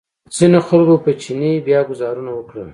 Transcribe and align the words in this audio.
ځینو 0.37 0.59
خلکو 0.67 0.95
په 1.03 1.11
چیني 1.21 1.53
بیا 1.67 1.79
ګوزارونه 1.89 2.31
وکړل. 2.35 2.67